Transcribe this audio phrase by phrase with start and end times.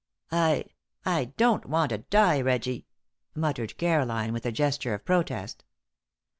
[0.31, 0.65] "I
[1.05, 2.87] I don't want to die, Reggie,"
[3.35, 5.63] muttered Caroline, with a gesture of protest.